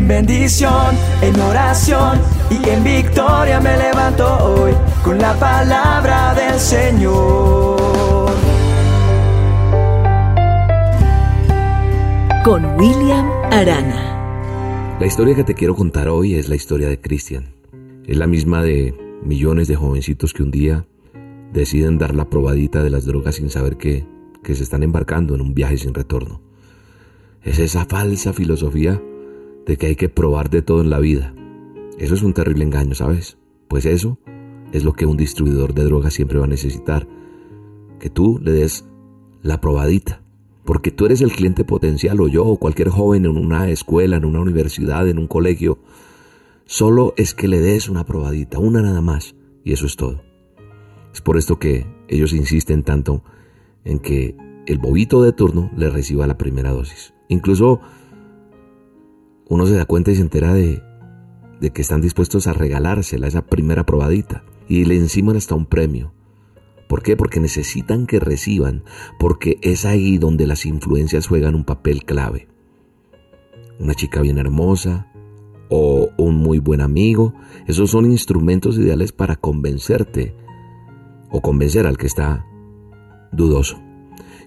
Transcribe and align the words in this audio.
En 0.00 0.08
bendición, 0.08 0.96
en 1.20 1.38
oración 1.40 2.18
y 2.48 2.70
en 2.70 2.82
victoria 2.82 3.60
me 3.60 3.76
levanto 3.76 4.24
hoy 4.46 4.72
con 5.04 5.18
la 5.18 5.38
palabra 5.38 6.34
del 6.34 6.58
Señor. 6.58 8.30
Con 12.42 12.64
William 12.78 13.28
Arana. 13.52 14.96
La 14.98 15.06
historia 15.06 15.34
que 15.34 15.44
te 15.44 15.52
quiero 15.52 15.74
contar 15.74 16.08
hoy 16.08 16.34
es 16.34 16.48
la 16.48 16.56
historia 16.56 16.88
de 16.88 16.98
Cristian. 16.98 17.52
Es 18.06 18.16
la 18.16 18.26
misma 18.26 18.62
de 18.62 18.94
millones 19.22 19.68
de 19.68 19.76
jovencitos 19.76 20.32
que 20.32 20.42
un 20.42 20.50
día 20.50 20.86
deciden 21.52 21.98
dar 21.98 22.14
la 22.14 22.30
probadita 22.30 22.82
de 22.82 22.88
las 22.88 23.04
drogas 23.04 23.34
sin 23.34 23.50
saber 23.50 23.76
que, 23.76 24.06
que 24.42 24.54
se 24.54 24.62
están 24.62 24.82
embarcando 24.82 25.34
en 25.34 25.42
un 25.42 25.52
viaje 25.52 25.76
sin 25.76 25.92
retorno. 25.92 26.40
Es 27.44 27.58
esa 27.58 27.84
falsa 27.84 28.32
filosofía 28.32 29.02
de 29.66 29.76
que 29.76 29.86
hay 29.86 29.96
que 29.96 30.08
probar 30.08 30.50
de 30.50 30.62
todo 30.62 30.80
en 30.80 30.90
la 30.90 30.98
vida. 30.98 31.34
Eso 31.98 32.14
es 32.14 32.22
un 32.22 32.32
terrible 32.32 32.64
engaño, 32.64 32.94
¿sabes? 32.94 33.36
Pues 33.68 33.86
eso 33.86 34.18
es 34.72 34.84
lo 34.84 34.92
que 34.92 35.06
un 35.06 35.16
distribuidor 35.16 35.74
de 35.74 35.84
drogas 35.84 36.14
siempre 36.14 36.38
va 36.38 36.44
a 36.44 36.48
necesitar. 36.48 37.06
Que 37.98 38.10
tú 38.10 38.40
le 38.42 38.52
des 38.52 38.84
la 39.42 39.60
probadita. 39.60 40.22
Porque 40.64 40.90
tú 40.90 41.06
eres 41.06 41.20
el 41.20 41.32
cliente 41.32 41.64
potencial 41.64 42.20
o 42.20 42.28
yo 42.28 42.44
o 42.44 42.58
cualquier 42.58 42.88
joven 42.88 43.24
en 43.24 43.36
una 43.36 43.68
escuela, 43.70 44.16
en 44.16 44.24
una 44.24 44.40
universidad, 44.40 45.08
en 45.08 45.18
un 45.18 45.26
colegio. 45.26 45.78
Solo 46.64 47.14
es 47.16 47.34
que 47.34 47.48
le 47.48 47.60
des 47.60 47.88
una 47.88 48.04
probadita, 48.04 48.58
una 48.58 48.80
nada 48.80 49.00
más. 49.00 49.34
Y 49.64 49.72
eso 49.72 49.86
es 49.86 49.96
todo. 49.96 50.22
Es 51.12 51.20
por 51.20 51.36
esto 51.36 51.58
que 51.58 51.86
ellos 52.08 52.32
insisten 52.32 52.82
tanto 52.82 53.24
en 53.84 53.98
que 53.98 54.36
el 54.66 54.78
bobito 54.78 55.22
de 55.22 55.32
turno 55.32 55.70
le 55.76 55.90
reciba 55.90 56.26
la 56.26 56.38
primera 56.38 56.70
dosis. 56.70 57.14
Incluso 57.28 57.80
uno 59.50 59.66
se 59.66 59.74
da 59.74 59.84
cuenta 59.84 60.12
y 60.12 60.14
se 60.14 60.22
entera 60.22 60.54
de, 60.54 60.80
que 61.74 61.82
están 61.82 62.00
dispuestos 62.00 62.46
a 62.46 62.52
regalársela, 62.52 63.26
esa 63.26 63.44
primera 63.44 63.84
probadita, 63.84 64.44
y 64.68 64.84
le 64.84 64.96
enciman 64.96 65.36
hasta 65.36 65.56
un 65.56 65.66
premio. 65.66 66.14
¿Por 66.88 67.02
qué? 67.02 67.16
Porque 67.16 67.40
necesitan 67.40 68.06
que 68.06 68.20
reciban, 68.20 68.84
porque 69.18 69.58
es 69.60 69.84
ahí 69.84 70.18
donde 70.18 70.46
las 70.46 70.66
influencias 70.66 71.26
juegan 71.26 71.56
un 71.56 71.64
papel 71.64 72.04
clave. 72.04 72.46
Una 73.80 73.94
chica 73.94 74.20
bien 74.20 74.38
hermosa 74.38 75.10
o 75.68 76.10
un 76.16 76.36
muy 76.36 76.60
buen 76.60 76.80
amigo, 76.80 77.34
esos 77.66 77.90
son 77.90 78.08
instrumentos 78.08 78.78
ideales 78.78 79.10
para 79.10 79.34
convencerte 79.34 80.36
o 81.28 81.40
convencer 81.40 81.88
al 81.88 81.98
que 81.98 82.06
está 82.06 82.46
dudoso. 83.32 83.80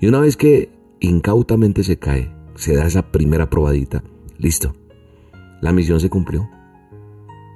Y 0.00 0.06
una 0.06 0.20
vez 0.20 0.36
que 0.36 0.70
incautamente 1.00 1.82
se 1.82 1.98
cae, 1.98 2.32
se 2.54 2.76
da 2.76 2.86
esa 2.86 3.10
primera 3.10 3.50
probadita, 3.50 4.04
listo, 4.38 4.74
la 5.62 5.72
misión 5.72 6.00
se 6.00 6.10
cumplió. 6.10 6.50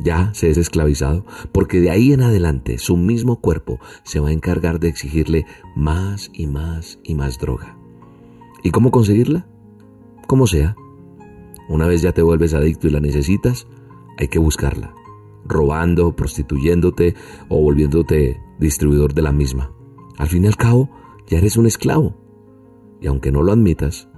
Ya 0.00 0.32
se 0.32 0.50
es 0.50 0.56
esclavizado, 0.56 1.26
porque 1.52 1.80
de 1.80 1.90
ahí 1.90 2.12
en 2.12 2.22
adelante 2.22 2.78
su 2.78 2.96
mismo 2.96 3.40
cuerpo 3.40 3.78
se 4.02 4.18
va 4.18 4.30
a 4.30 4.32
encargar 4.32 4.80
de 4.80 4.88
exigirle 4.88 5.46
más 5.76 6.30
y 6.32 6.46
más 6.46 6.98
y 7.04 7.14
más 7.14 7.38
droga. 7.38 7.76
¿Y 8.64 8.70
cómo 8.70 8.90
conseguirla? 8.90 9.46
Como 10.26 10.46
sea. 10.46 10.74
Una 11.68 11.86
vez 11.86 12.00
ya 12.02 12.12
te 12.12 12.22
vuelves 12.22 12.54
adicto 12.54 12.88
y 12.88 12.90
la 12.90 13.00
necesitas, 13.00 13.68
hay 14.16 14.28
que 14.28 14.38
buscarla, 14.38 14.94
robando, 15.44 16.16
prostituyéndote 16.16 17.14
o 17.48 17.60
volviéndote 17.60 18.40
distribuidor 18.58 19.12
de 19.12 19.22
la 19.22 19.32
misma. 19.32 19.72
Al 20.16 20.28
fin 20.28 20.44
y 20.44 20.46
al 20.46 20.56
cabo, 20.56 20.90
ya 21.26 21.38
eres 21.38 21.58
un 21.58 21.66
esclavo. 21.66 22.16
Y 23.00 23.06
aunque 23.06 23.30
no 23.30 23.42
lo 23.42 23.52
admitas, 23.52 24.08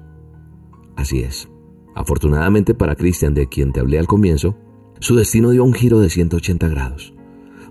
así 0.97 1.21
es. 1.21 1.52
Afortunadamente 1.95 2.75
para 2.75 2.97
Cristian, 2.97 3.35
de 3.35 3.49
quien 3.49 3.73
te 3.73 3.81
hablé 3.81 3.99
al 3.99 4.07
comienzo, 4.07 4.57
su 5.01 5.17
destino 5.17 5.51
dio 5.51 5.65
un 5.65 5.75
giro 5.75 6.01
de 6.01 6.11
180 6.11 6.69
grados, 6.69 7.15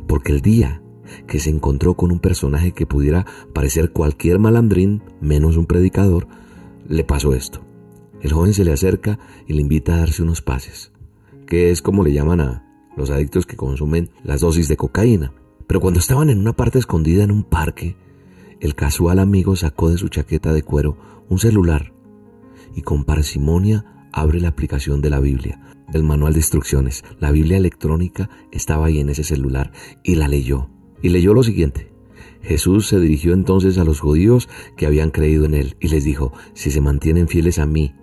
porque 0.08 0.32
el 0.34 0.42
día 0.42 0.82
que 1.28 1.40
se 1.40 1.50
encontró 1.50 1.96
con 1.96 2.12
un 2.12 2.20
personaje 2.20 2.72
que 2.72 2.86
pudiera 2.86 3.26
parecer 3.54 3.92
cualquier 3.92 4.40
malandrín 4.40 5.04
menos 5.20 5.58
un 5.58 5.66
predicador, 5.66 6.28
le 6.88 7.04
pasó 7.04 7.34
esto. 7.34 7.62
El 8.22 8.34
joven 8.34 8.54
se 8.54 8.64
le 8.64 8.72
acerca 8.72 9.20
y 9.48 9.54
le 9.54 9.62
invita 9.62 9.96
a 9.96 10.00
darse 10.00 10.24
unos 10.24 10.42
pases, 10.42 10.92
que 11.48 11.72
es 11.72 11.82
como 11.82 12.04
le 12.04 12.14
llaman 12.14 12.42
a 12.42 12.66
los 12.96 13.10
adictos 13.10 13.46
que 13.46 13.56
consumen 13.56 14.10
las 14.24 14.42
dosis 14.42 14.68
de 14.68 14.78
cocaína. 14.78 15.34
Pero 15.68 15.80
cuando 15.80 16.00
estaban 16.00 16.30
en 16.30 16.40
una 16.40 16.54
parte 16.54 16.80
escondida 16.80 17.24
en 17.24 17.32
un 17.32 17.44
parque, 17.44 17.96
el 18.60 18.76
casual 18.76 19.20
amigo 19.20 19.56
sacó 19.56 19.90
de 19.90 19.98
su 19.98 20.10
chaqueta 20.10 20.54
de 20.54 20.64
cuero 20.64 20.98
un 21.30 21.40
celular 21.40 21.94
y 22.76 22.82
con 22.82 23.06
parsimonia 23.06 23.86
abre 24.12 24.40
la 24.40 24.50
aplicación 24.50 25.02
de 25.02 25.10
la 25.10 25.20
Biblia, 25.20 25.60
del 25.92 26.04
manual 26.04 26.34
de 26.34 26.40
instrucciones. 26.40 27.04
La 27.20 27.32
Biblia 27.32 27.58
electrónica 27.58 28.30
estaba 28.52 28.88
ahí 28.88 29.00
en 29.00 29.10
ese 29.10 29.24
celular 29.24 29.72
y 30.04 30.16
la 30.16 30.28
leyó. 30.28 30.70
Y 31.02 31.10
leyó 31.10 31.34
lo 31.34 31.44
siguiente. 31.44 31.92
Jesús 32.42 32.88
se 32.88 33.00
dirigió 33.00 33.34
entonces 33.34 33.78
a 33.78 33.84
los 33.84 34.00
judíos 34.00 34.50
que 34.76 34.86
habían 34.86 35.12
creído 35.12 35.46
en 35.46 35.54
él 35.54 35.76
y 35.80 35.90
les 35.90 36.04
dijo, 36.04 36.34
si 36.54 36.72
se 36.72 36.82
mantienen 36.82 37.28
fieles 37.28 37.60
a 37.60 37.66
mí, 37.66 37.94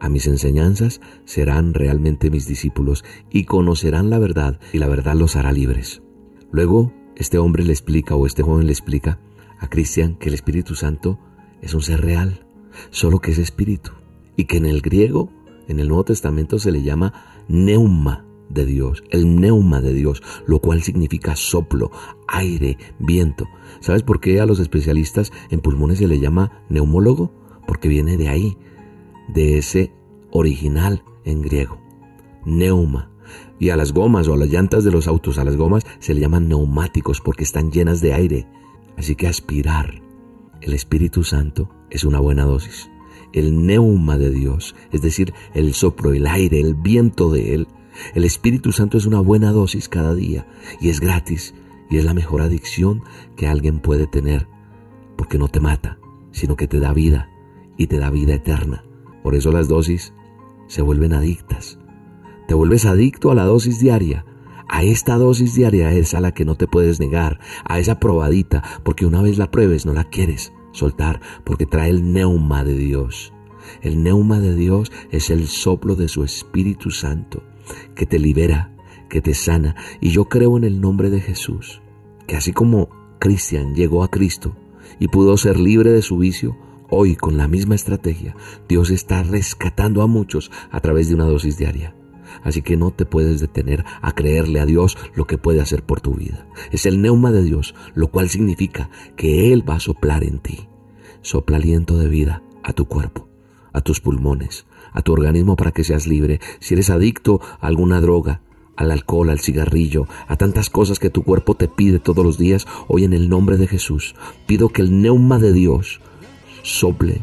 a 0.00 0.08
mis 0.08 0.26
enseñanzas, 0.26 1.00
serán 1.24 1.74
realmente 1.74 2.30
mis 2.30 2.46
discípulos 2.46 3.04
y 3.30 3.44
conocerán 3.44 4.10
la 4.10 4.18
verdad 4.18 4.60
y 4.72 4.78
la 4.78 4.88
verdad 4.88 5.14
los 5.14 5.36
hará 5.36 5.52
libres. 5.52 6.02
Luego, 6.50 6.92
este 7.16 7.38
hombre 7.38 7.64
le 7.64 7.72
explica 7.72 8.14
o 8.14 8.26
este 8.26 8.42
joven 8.42 8.66
le 8.66 8.72
explica 8.72 9.18
a 9.58 9.68
Cristian 9.68 10.16
que 10.16 10.28
el 10.28 10.34
Espíritu 10.34 10.74
Santo 10.74 11.18
es 11.62 11.74
un 11.74 11.82
ser 11.82 12.00
real, 12.00 12.46
solo 12.90 13.20
que 13.20 13.30
es 13.30 13.38
espíritu 13.38 13.92
y 14.36 14.44
que 14.44 14.56
en 14.56 14.66
el 14.66 14.80
griego 14.80 15.30
en 15.68 15.80
el 15.80 15.88
Nuevo 15.88 16.04
Testamento 16.04 16.58
se 16.58 16.72
le 16.72 16.82
llama 16.82 17.12
neuma 17.48 18.24
de 18.48 18.66
Dios, 18.66 19.02
el 19.10 19.40
neuma 19.40 19.80
de 19.80 19.92
Dios, 19.92 20.22
lo 20.46 20.60
cual 20.60 20.82
significa 20.82 21.36
soplo, 21.36 21.90
aire, 22.28 22.78
viento. 22.98 23.46
¿Sabes 23.80 24.02
por 24.02 24.20
qué 24.20 24.40
a 24.40 24.46
los 24.46 24.60
especialistas 24.60 25.32
en 25.50 25.60
pulmones 25.60 25.98
se 25.98 26.08
le 26.08 26.20
llama 26.20 26.64
neumólogo? 26.68 27.32
Porque 27.66 27.88
viene 27.88 28.16
de 28.16 28.28
ahí, 28.28 28.56
de 29.28 29.58
ese 29.58 29.92
original 30.30 31.02
en 31.24 31.42
griego, 31.42 31.80
neuma. 32.44 33.10
Y 33.58 33.70
a 33.70 33.76
las 33.76 33.92
gomas 33.92 34.28
o 34.28 34.34
a 34.34 34.36
las 34.36 34.50
llantas 34.50 34.84
de 34.84 34.90
los 34.90 35.08
autos, 35.08 35.38
a 35.38 35.44
las 35.44 35.56
gomas 35.56 35.86
se 35.98 36.14
le 36.14 36.20
llaman 36.20 36.48
neumáticos 36.48 37.20
porque 37.20 37.44
están 37.44 37.70
llenas 37.72 38.00
de 38.00 38.12
aire. 38.12 38.46
Así 38.96 39.16
que 39.16 39.26
aspirar 39.26 40.02
el 40.60 40.74
Espíritu 40.74 41.24
Santo 41.24 41.70
es 41.90 42.04
una 42.04 42.20
buena 42.20 42.44
dosis 42.44 42.90
el 43.34 43.66
neuma 43.66 44.16
de 44.16 44.30
Dios, 44.30 44.74
es 44.92 45.02
decir, 45.02 45.34
el 45.54 45.74
soplo, 45.74 46.12
el 46.12 46.26
aire, 46.26 46.60
el 46.60 46.74
viento 46.74 47.30
de 47.30 47.54
Él. 47.54 47.68
El 48.14 48.24
Espíritu 48.24 48.72
Santo 48.72 48.96
es 48.96 49.06
una 49.06 49.20
buena 49.20 49.52
dosis 49.52 49.88
cada 49.88 50.14
día 50.14 50.46
y 50.80 50.88
es 50.88 51.00
gratis 51.00 51.54
y 51.90 51.98
es 51.98 52.04
la 52.04 52.14
mejor 52.14 52.42
adicción 52.42 53.02
que 53.36 53.46
alguien 53.46 53.80
puede 53.80 54.06
tener, 54.06 54.46
porque 55.16 55.38
no 55.38 55.48
te 55.48 55.60
mata, 55.60 55.98
sino 56.30 56.56
que 56.56 56.66
te 56.66 56.80
da 56.80 56.92
vida 56.92 57.28
y 57.76 57.88
te 57.88 57.98
da 57.98 58.10
vida 58.10 58.34
eterna. 58.34 58.84
Por 59.22 59.34
eso 59.34 59.52
las 59.52 59.68
dosis 59.68 60.14
se 60.66 60.82
vuelven 60.82 61.12
adictas. 61.12 61.78
Te 62.46 62.54
vuelves 62.54 62.84
adicto 62.84 63.30
a 63.30 63.34
la 63.34 63.44
dosis 63.44 63.80
diaria. 63.80 64.24
A 64.68 64.82
esta 64.82 65.16
dosis 65.16 65.54
diaria 65.54 65.92
es 65.92 66.14
a 66.14 66.20
la 66.20 66.32
que 66.32 66.44
no 66.44 66.56
te 66.56 66.66
puedes 66.66 67.00
negar, 67.00 67.38
a 67.64 67.78
esa 67.78 68.00
probadita, 68.00 68.62
porque 68.82 69.06
una 69.06 69.22
vez 69.22 69.38
la 69.38 69.50
pruebes 69.50 69.86
no 69.86 69.92
la 69.92 70.04
quieres 70.04 70.52
soltar 70.74 71.20
porque 71.44 71.66
trae 71.66 71.90
el 71.90 72.12
neuma 72.12 72.64
de 72.64 72.76
Dios. 72.76 73.32
El 73.80 74.02
neuma 74.02 74.40
de 74.40 74.54
Dios 74.54 74.92
es 75.10 75.30
el 75.30 75.46
soplo 75.46 75.96
de 75.96 76.08
su 76.08 76.22
Espíritu 76.22 76.90
Santo 76.90 77.42
que 77.94 78.06
te 78.06 78.18
libera, 78.18 78.74
que 79.08 79.22
te 79.22 79.34
sana. 79.34 79.74
Y 80.00 80.10
yo 80.10 80.26
creo 80.26 80.58
en 80.58 80.64
el 80.64 80.80
nombre 80.80 81.08
de 81.08 81.20
Jesús, 81.20 81.80
que 82.26 82.36
así 82.36 82.52
como 82.52 82.90
Cristian 83.18 83.74
llegó 83.74 84.04
a 84.04 84.10
Cristo 84.10 84.54
y 84.98 85.08
pudo 85.08 85.36
ser 85.38 85.58
libre 85.58 85.90
de 85.90 86.02
su 86.02 86.18
vicio, 86.18 86.56
hoy 86.90 87.16
con 87.16 87.38
la 87.38 87.48
misma 87.48 87.74
estrategia, 87.74 88.36
Dios 88.68 88.90
está 88.90 89.22
rescatando 89.22 90.02
a 90.02 90.06
muchos 90.06 90.50
a 90.70 90.80
través 90.80 91.08
de 91.08 91.14
una 91.14 91.24
dosis 91.24 91.56
diaria. 91.56 91.94
Así 92.42 92.62
que 92.62 92.76
no 92.76 92.90
te 92.90 93.06
puedes 93.06 93.40
detener 93.40 93.84
a 94.02 94.12
creerle 94.12 94.60
a 94.60 94.66
Dios 94.66 94.96
lo 95.14 95.26
que 95.26 95.38
puede 95.38 95.60
hacer 95.60 95.82
por 95.82 96.00
tu 96.00 96.14
vida. 96.14 96.46
Es 96.70 96.86
el 96.86 97.00
neuma 97.00 97.30
de 97.30 97.42
Dios, 97.42 97.74
lo 97.94 98.08
cual 98.08 98.28
significa 98.28 98.90
que 99.16 99.52
Él 99.52 99.68
va 99.68 99.76
a 99.76 99.80
soplar 99.80 100.24
en 100.24 100.38
ti. 100.38 100.68
Sopla 101.22 101.56
aliento 101.56 101.96
de 101.96 102.08
vida 102.08 102.42
a 102.62 102.72
tu 102.72 102.86
cuerpo, 102.86 103.28
a 103.72 103.80
tus 103.80 104.00
pulmones, 104.00 104.66
a 104.92 105.02
tu 105.02 105.12
organismo 105.12 105.56
para 105.56 105.72
que 105.72 105.84
seas 105.84 106.06
libre. 106.06 106.40
Si 106.60 106.74
eres 106.74 106.90
adicto 106.90 107.40
a 107.60 107.66
alguna 107.66 108.00
droga, 108.00 108.42
al 108.76 108.90
alcohol, 108.90 109.30
al 109.30 109.40
cigarrillo, 109.40 110.06
a 110.26 110.36
tantas 110.36 110.68
cosas 110.68 110.98
que 110.98 111.10
tu 111.10 111.22
cuerpo 111.22 111.54
te 111.54 111.68
pide 111.68 112.00
todos 112.00 112.24
los 112.24 112.38
días, 112.38 112.66
hoy 112.88 113.04
en 113.04 113.12
el 113.12 113.28
nombre 113.28 113.56
de 113.56 113.68
Jesús 113.68 114.14
pido 114.46 114.68
que 114.68 114.82
el 114.82 115.00
neuma 115.00 115.38
de 115.38 115.52
Dios 115.52 116.00
sople 116.62 117.22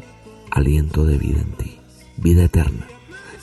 aliento 0.49 1.05
de 1.05 1.17
vida 1.17 1.41
en 1.41 1.51
ti, 1.53 1.77
vida 2.17 2.43
eterna 2.45 2.87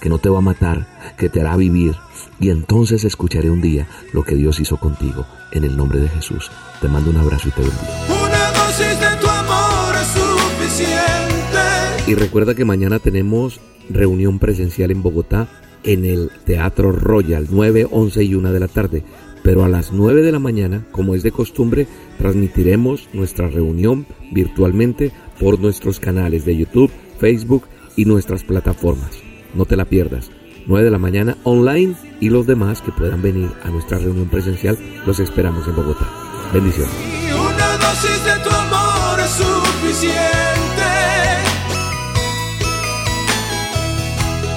que 0.00 0.08
no 0.08 0.18
te 0.18 0.28
va 0.28 0.38
a 0.38 0.42
matar, 0.42 0.86
que 1.16 1.28
te 1.28 1.40
hará 1.40 1.56
vivir. 1.56 1.94
Y 2.40 2.50
entonces 2.50 3.04
escucharé 3.04 3.50
un 3.50 3.60
día 3.60 3.86
lo 4.12 4.22
que 4.22 4.34
Dios 4.34 4.60
hizo 4.60 4.76
contigo. 4.76 5.26
En 5.50 5.64
el 5.64 5.76
nombre 5.76 5.98
de 5.98 6.08
Jesús. 6.08 6.50
Te 6.80 6.88
mando 6.88 7.10
un 7.10 7.16
abrazo 7.16 7.48
y 7.48 7.52
te 7.52 7.62
bendigo. 7.62 7.82
Una 8.08 8.52
dosis 8.52 9.00
de 9.00 9.16
tu 9.20 9.26
amor 9.26 9.94
es 9.96 10.08
suficiente. 10.08 12.04
Y 12.06 12.14
recuerda 12.14 12.54
que 12.54 12.64
mañana 12.64 12.98
tenemos 12.98 13.60
reunión 13.88 14.38
presencial 14.38 14.90
en 14.90 15.02
Bogotá 15.02 15.48
en 15.84 16.04
el 16.04 16.30
Teatro 16.44 16.92
Royal, 16.92 17.46
9, 17.50 17.88
11 17.90 18.24
y 18.24 18.34
1 18.34 18.52
de 18.52 18.60
la 18.60 18.68
tarde. 18.68 19.04
Pero 19.42 19.64
a 19.64 19.68
las 19.68 19.92
9 19.92 20.22
de 20.22 20.32
la 20.32 20.38
mañana, 20.38 20.84
como 20.90 21.14
es 21.14 21.22
de 21.22 21.32
costumbre, 21.32 21.86
transmitiremos 22.18 23.08
nuestra 23.12 23.48
reunión 23.48 24.06
virtualmente 24.32 25.12
por 25.40 25.60
nuestros 25.60 26.00
canales 26.00 26.44
de 26.44 26.56
YouTube, 26.56 26.90
Facebook 27.18 27.64
y 27.96 28.04
nuestras 28.04 28.44
plataformas. 28.44 29.27
No 29.58 29.64
te 29.64 29.76
la 29.76 29.86
pierdas. 29.86 30.30
9 30.66 30.84
de 30.84 30.90
la 30.92 30.98
mañana 30.98 31.36
online 31.42 31.96
y 32.20 32.30
los 32.30 32.46
demás 32.46 32.80
que 32.80 32.92
puedan 32.92 33.22
venir 33.22 33.50
a 33.64 33.70
nuestra 33.70 33.98
reunión 33.98 34.28
presencial 34.28 34.78
los 35.04 35.18
esperamos 35.18 35.66
en 35.66 35.74
Bogotá. 35.74 36.08
Bendiciones. 36.54 36.92
Una 37.34 37.76
dosis 37.78 38.24
de 38.24 38.38
tu 38.44 38.50
amor 38.50 39.18
es 39.18 39.30
suficiente 39.30 40.20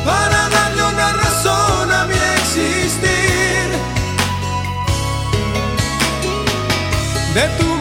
para 0.06 0.50
darle 0.50 0.84
una 0.84 1.14
razón 1.14 1.92
a 1.92 2.06
mi 2.06 2.14
existir. 2.38 3.72
De 7.34 7.48
tu 7.58 7.81